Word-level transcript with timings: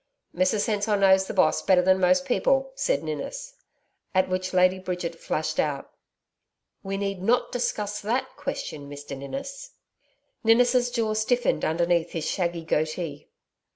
'Mrs 0.35 0.65
Hensor 0.65 0.97
knows 0.97 1.27
the 1.27 1.33
Boss 1.35 1.61
better 1.61 1.83
than 1.83 1.99
most 1.99 2.25
people,' 2.25 2.71
said 2.73 3.03
Ninnis, 3.03 3.53
at 4.15 4.27
which 4.29 4.51
Lady 4.51 4.79
Bridget 4.79 5.13
flashed 5.13 5.59
out. 5.59 5.91
'We 6.81 6.97
need 6.97 7.21
not 7.21 7.51
discuss 7.51 7.99
that 8.01 8.35
question, 8.35 8.89
Mr 8.89 9.15
Ninnis.' 9.15 9.69
Ninnis' 10.43 10.89
jaw 10.89 11.13
stiffened 11.13 11.63
underneath 11.63 12.13
his 12.13 12.27
shaggy 12.27 12.63
goatee. 12.65 13.29